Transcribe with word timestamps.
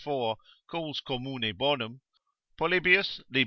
4, 0.03 0.35
calls 0.67 0.99
Commune 0.99 1.53
bonum, 1.55 2.01
Polybius 2.57 3.21
lib. 3.29 3.39